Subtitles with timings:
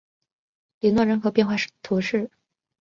[0.79, 1.53] 里诺人口变化
[1.83, 2.31] 图示